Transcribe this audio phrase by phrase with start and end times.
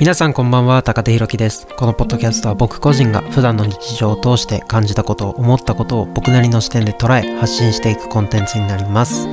[0.00, 1.66] 皆さんこんばんは高手ひろきです。
[1.76, 9.28] このポッドキャストは僕個人が普段の日常を通して感じたことを思ったことを僕なりの視点で捉え発信していくコンテンツになります。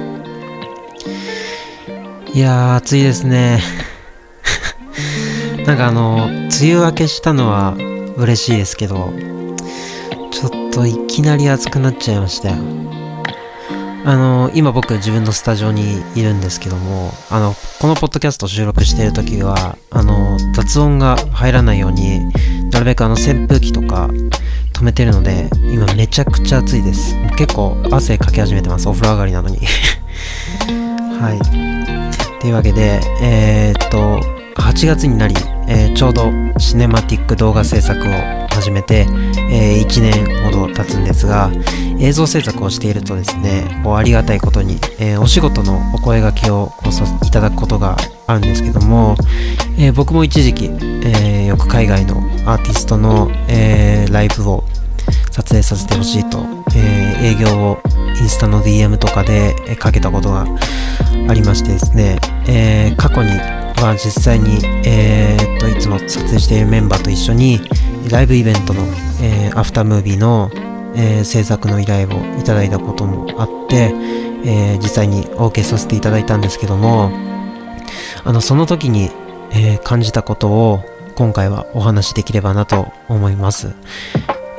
[2.33, 3.61] いやー暑いですね。
[5.65, 7.73] なんかあの梅雨明けしたのは
[8.17, 9.13] 嬉しいですけど
[10.31, 12.76] ちょっといきなり暑くなっちゃいましたよ。
[14.07, 22.21] あの今僕自分のスタジオにいるんですけどもあのこのポッドキャスト収録している時はあの雑音が入らないように
[22.71, 24.07] なるべくあの扇風機とか
[24.71, 27.15] 止めてるので今めちゃくちゃ暑いです。
[27.37, 28.87] 結構汗かき始めてます。
[28.87, 29.59] お風呂上がりなのに。
[31.19, 32.39] はい。
[32.39, 34.21] というわけでえー、っと
[34.55, 35.35] 8月になり、
[35.67, 39.05] えー、ちょうどシネマティック動画制作を始めて、
[39.51, 41.51] えー、1年ほど経つんですが
[41.99, 49.15] 映像制作をしているとですねこうありがたいことに、えー、お仕事のお声がけをこういただくことがあるんですけども、
[49.77, 50.71] えー、僕も一時期、
[51.05, 52.17] えよく海外の
[52.51, 54.63] アーティストの、えライブを
[55.31, 56.39] 撮影させてほしいと、
[56.75, 57.77] え営業を
[58.19, 60.45] インスタの DM とかでかけたことが
[61.29, 63.29] ありましてですね、え過去に
[63.81, 67.59] は実際に、えー、っといつも撮影しているメンバーと一緒に
[68.09, 68.81] ライブイベントの、
[69.21, 70.49] えー、アフタームービーの、
[70.95, 73.93] えー、制作の依頼をいただいたこともあって、
[74.45, 77.11] え、実際にお受けさせていただいたんですけども
[78.23, 79.09] あのその時に、
[79.51, 80.83] え感じたことを
[81.15, 83.73] 今回はお話しできればなと思います。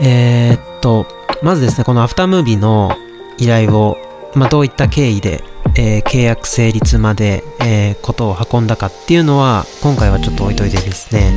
[0.01, 1.07] えっと
[1.43, 2.97] まずですねこのアフタームービーの
[3.37, 3.97] 依頼を、
[4.35, 5.45] まあ、どういった経緯で
[5.79, 11.33] えー、契約成立まで、えー、ことを運んだかっていうのは今回はちょっと置いといてですね。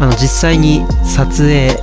[0.00, 1.76] あの実際に撮影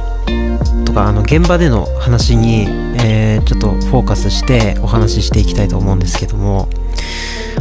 [0.83, 2.65] とかあの現場での話に、
[2.99, 6.67] えー、ちょっとフォーカスしてお話ししていきたいと思うんですけども。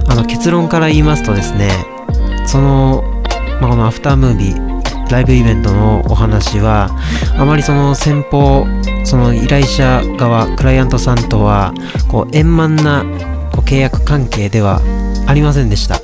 [0.08, 1.70] あの結論から言いますとですね
[2.46, 3.22] その、
[3.60, 6.90] まあ、このアフタームービーライブイベントのお話は
[7.38, 8.66] あまりその先方
[9.04, 11.72] その依頼者側クライアントさんとは
[12.08, 13.04] こう円満な
[13.52, 14.80] こう契約関係では
[15.26, 15.96] ありませんでした。
[15.98, 16.00] っ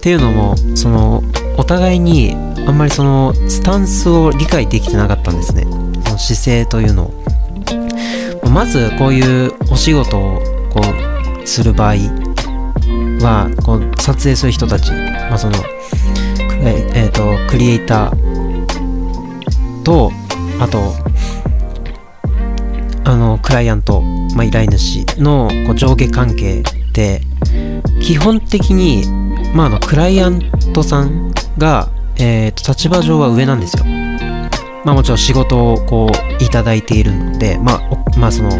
[0.00, 1.22] ていうのもその
[1.56, 2.36] お互いに
[2.66, 5.66] あんまりそのスタンスを理解できてなかったんですね。
[6.04, 7.14] その姿勢というのを。
[8.50, 10.40] まずこういうお仕事を
[10.70, 10.80] こ
[11.42, 11.94] うする場合
[13.20, 15.56] はこう撮影する人たち、まあ、その
[16.62, 20.12] ええーとクリエイターと
[20.60, 20.94] あと
[23.06, 24.02] あのクライアント、
[24.34, 27.22] まあ、依頼主のこう上下関係って
[28.02, 29.04] 基本的に、
[29.54, 30.40] まあ、あのクライアン
[30.72, 33.84] トさんが、えーと、立場上は上なんですよ。
[34.84, 38.50] まあもちろん仕事をこういただいているので、まあ、まあその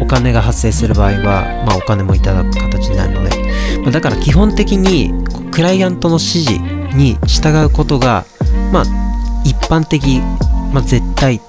[0.00, 3.30] お金が発生する場合は、まあお金もいただく形になるので、
[3.82, 5.12] まあ、だから基本的に
[5.52, 6.58] クライアントの指示
[6.96, 8.24] に従うことが、
[8.72, 8.84] まあ
[9.44, 10.20] 一般的、
[10.72, 11.40] まあ絶対、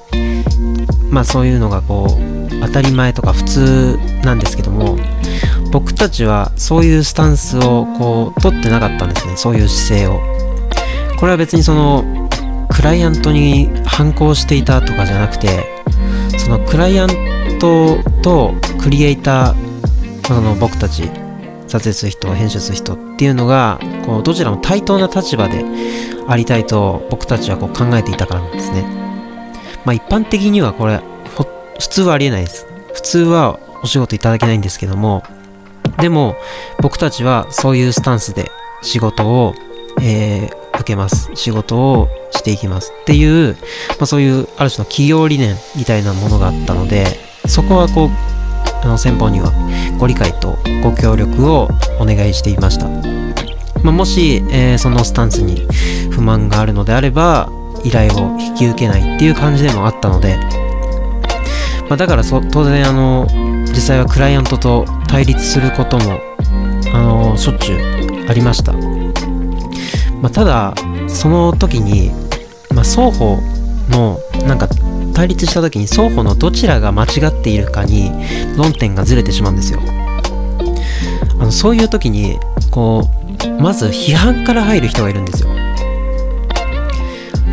[1.09, 2.31] まあそういうのがこう
[2.61, 4.97] 当たり前とか普通なんですけども
[5.72, 10.19] 僕たちはそういうスタンスをこう取ってなかったんですねそういう姿勢を。
[11.19, 12.29] これは別にその
[12.69, 15.67] クライアントに反抗していたとかじゃなくて
[16.38, 17.09] そのクライアン
[17.59, 21.03] トとクリエイターその僕たち
[21.67, 25.63] 撮影する人編集する人っていうのがこうどちらも対等な立場で
[26.27, 28.83] ありたいと僕たちはこう考えていたからなんですね。
[29.85, 31.01] まあ一般的にはこれ
[31.81, 32.68] 普通はありえないです。
[32.94, 35.24] 普通はお仕事いただけないんですけども、
[36.00, 36.36] でも
[36.80, 38.52] 僕たちはそういうスタンスで
[38.84, 39.56] 仕事を、
[40.00, 41.31] えー、受けます。
[41.34, 43.58] 仕事をしていきますっていう、
[43.90, 47.08] まあ、そういうある種の企業理念みたいなものがあったので、
[47.47, 48.09] そこはこう、
[48.84, 49.52] あの先方には
[49.98, 51.68] ご理解とご協力を
[52.00, 52.88] お願いしていました。
[53.81, 55.68] まあ、もし、えー、そのスタンスに
[56.12, 57.50] 不満があるのであれば、
[57.84, 60.38] 依頼を引き受けないっていう感じでもあったので、
[61.91, 63.27] まあ、だからそ当然あの
[63.65, 66.21] 実際はクライアントと対立することも
[66.93, 68.71] あのしょっちゅうありました、
[70.21, 70.73] まあ、ただ
[71.09, 72.11] その時に、
[72.73, 73.35] まあ、双方
[73.89, 74.69] のなんか
[75.13, 78.09] 対立した時に双方のどちらが間違っているかに
[78.55, 79.81] 論点がずれてしまうんですよ。
[81.41, 82.39] あのそういう時に
[82.71, 83.09] こ
[83.45, 85.49] うまず批判から入る人がいるんですよ。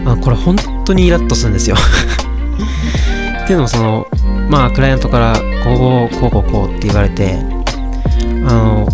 [0.07, 0.55] あこれ本
[0.85, 1.75] 当にイラッとするんですよ。
[3.43, 4.07] っていうのもその
[4.49, 5.35] まあクライアントから
[5.65, 8.89] こうこうこうこうって言われてあの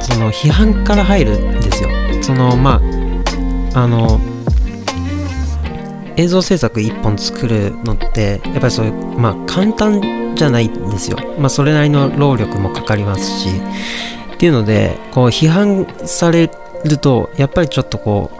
[0.00, 1.90] その批判から入るんですよ。
[2.22, 2.80] そのま
[3.74, 4.20] ああの
[6.16, 11.18] 映像制作1本作るのってやっぱりそういうまあ簡単じゃないんですよ。
[11.38, 13.48] まあそれなりの労力もかかりますし
[14.34, 16.50] っていうのでこう批判され
[16.84, 18.30] ると、やっぱりちょっとこ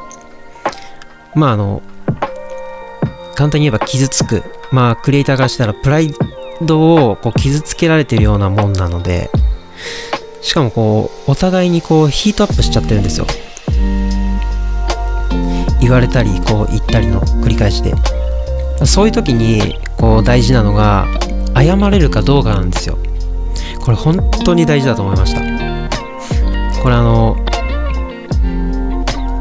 [1.34, 1.82] う、まああの、
[3.36, 4.42] 簡単に言えば傷つく。
[4.72, 6.12] まあ、クリエイターからしたらプライ
[6.62, 9.30] ドをこう傷つけられてるようなもんなので、
[10.40, 13.26] しかもこう、お互いにこう、ヒートアップしちゃってるんですよ。
[15.80, 17.94] 言われたり、こう、言ったりの繰り返しで。
[18.84, 21.06] そういう時に、こう、大事なのが、
[21.54, 22.96] 謝れるかどうかなんですよ。
[23.80, 25.40] これ本当に大事だと思いました。
[26.82, 27.36] これあの、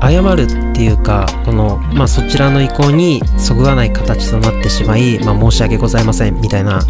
[0.01, 6.81] 謝るっていうか、この、まあ、そちらの意向にそぐわない形となってしまい、まあ、申し訳ございません、みたいな、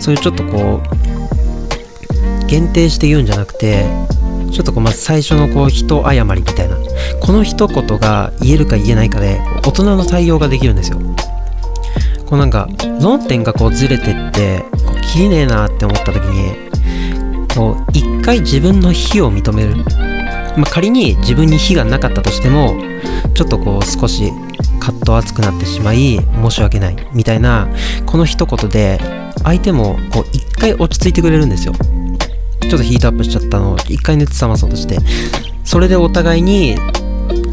[0.00, 3.86] そういうちょっとこう、限定して言うんじゃなくて、
[4.52, 6.76] ちょっとこう、まず最初のこう、人謝りみたいな、
[7.22, 10.98] この一言が言えるか言えないかで、大人の対応ができるんですよ。
[12.26, 12.68] こうなんか、
[13.00, 16.52] 論点がこうずれてって、こう、切りねえなって思った時に、
[17.54, 19.76] こう、一回自分の非を認める。
[20.56, 22.76] まあ、仮に自分に非がなかったとしても
[23.34, 24.30] ちょっとこう少し
[24.80, 27.68] カット熱くなってしまい申し訳ないみたいな
[28.04, 28.98] この一言で
[29.44, 31.74] 相手もこう一回落ち着いてくれるんですよ。
[32.72, 34.96] ちょっとヒートアップしちゃったのを一回熱冷まそうとして
[35.64, 36.76] それでお互いに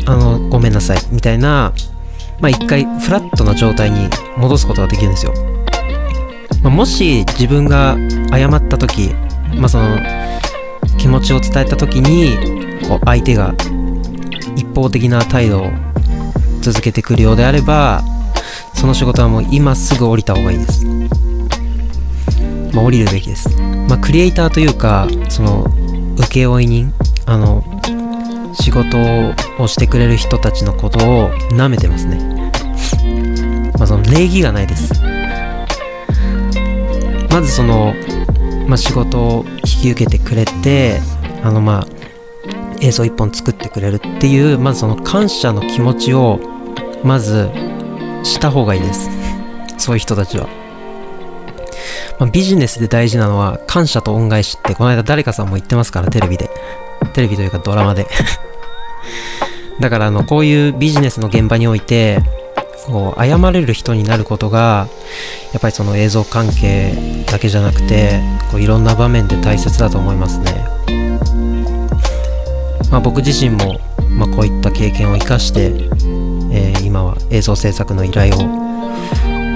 [0.05, 1.73] あのごめんなさいみたいな
[2.39, 4.07] まあ一回フラットな状態に
[4.37, 5.33] 戻すことができるんですよ、
[6.63, 7.97] まあ、もし自分が
[8.31, 9.09] 謝った時
[9.55, 9.97] まあその
[10.97, 12.58] 気持ちを伝えた時に
[13.05, 13.53] 相手が
[14.55, 15.71] 一方的な態度を
[16.61, 18.03] 続けてくるようであれば
[18.73, 20.85] その仕事はもう今すぐ降りた方がいいです。
[22.73, 23.49] まあ、降りるべきです。
[23.61, 25.65] まあ、クリエイターというか、その、
[26.17, 26.93] 請負人、
[27.25, 27.63] あの、
[28.53, 28.97] 仕事
[29.57, 32.51] をしてくれる人たちのことを舐めてますね。
[33.77, 34.93] まあ、その礼儀がないです。
[37.31, 37.93] まずその、
[38.67, 41.01] まあ、仕事を引き受けてくれて、
[41.43, 41.98] あの、まあ、
[42.81, 46.39] 映像一本作ってくれるっていう、まずその感謝の気持ちを、
[47.03, 47.49] まず、
[48.23, 49.09] した方がいいです。
[49.77, 50.47] そういう人たちは。
[52.19, 56.49] まあ、ビジネスで大事なのは、感謝と恩返しって、この間誰かさんも言ってますから、テレビで。
[57.13, 58.07] テレビというかドラマで
[59.79, 62.21] だから、あの、こういうビジネスの現場において、
[62.85, 64.87] こう、謝れる人になることが、
[65.53, 68.19] やっぱりその映像関係だけじゃなくて、
[68.51, 70.98] こういろんな場面で大切だと思いますね。
[72.91, 75.71] まあ、僕自身も、ま、こういった経験を生かして、
[76.51, 78.37] えー、今は映像制作の依頼を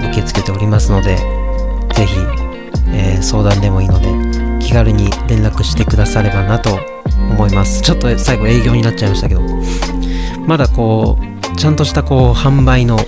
[0.10, 1.18] 受け付けておりますので、
[1.96, 2.20] ぜひ、
[2.90, 6.80] えー、相談でもいいので、気軽に連絡してくださればなと
[7.32, 7.82] 思います。
[7.82, 9.42] ちょっと最後営業になっちゃいましたけど、
[10.46, 13.00] まだこう、ちゃんとしたこう、販売の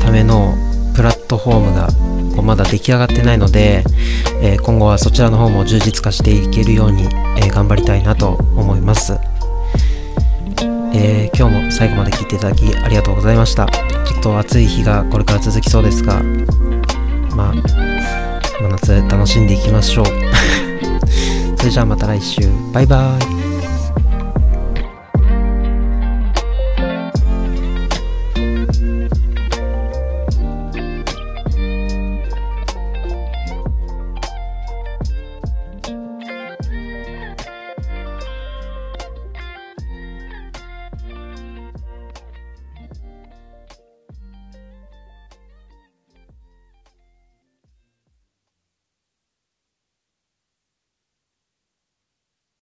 [0.00, 0.54] ための
[0.94, 1.88] プラットフォームが
[2.34, 3.84] こうまだ出来上がってないので、
[4.40, 7.04] えー、今後はそちらの方も充実化していけるように、
[7.36, 9.18] えー、頑張りたいなと思います。
[10.96, 13.66] えー、今日も最後まで聞いていただきありがとうございました。
[13.66, 16.22] ちょっと暑い日がこれから続きそうですが、
[17.34, 17.54] まあ、
[18.60, 20.06] 真夏楽しんでいきましょう。
[21.58, 22.42] それじゃあまた来週。
[22.72, 23.33] バイバイ。